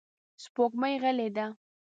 [0.43, 1.45] سپوږمۍ غلې ده.